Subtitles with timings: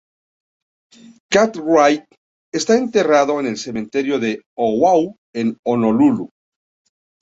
[1.29, 2.05] Cartwright
[2.51, 4.19] está enterrado en el Cementerio
[4.57, 6.31] Oahu en Honolulu.